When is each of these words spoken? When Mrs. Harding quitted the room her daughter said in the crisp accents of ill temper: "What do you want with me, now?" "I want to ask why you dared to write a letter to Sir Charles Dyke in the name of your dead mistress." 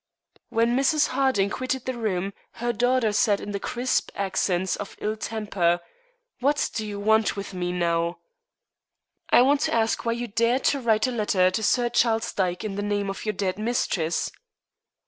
When 0.49 0.75
Mrs. 0.75 1.09
Harding 1.09 1.51
quitted 1.51 1.85
the 1.85 1.93
room 1.93 2.33
her 2.53 2.73
daughter 2.73 3.11
said 3.13 3.39
in 3.39 3.51
the 3.51 3.59
crisp 3.59 4.09
accents 4.15 4.75
of 4.75 4.97
ill 4.99 5.15
temper: 5.15 5.79
"What 6.39 6.71
do 6.73 6.87
you 6.87 6.99
want 6.99 7.35
with 7.35 7.53
me, 7.53 7.71
now?" 7.71 8.17
"I 9.29 9.43
want 9.43 9.61
to 9.61 9.73
ask 9.75 10.03
why 10.03 10.13
you 10.13 10.25
dared 10.25 10.63
to 10.63 10.79
write 10.79 11.05
a 11.05 11.11
letter 11.11 11.51
to 11.51 11.61
Sir 11.61 11.87
Charles 11.89 12.33
Dyke 12.33 12.63
in 12.63 12.77
the 12.77 12.81
name 12.81 13.11
of 13.11 13.25
your 13.27 13.33
dead 13.33 13.59
mistress." 13.59 14.31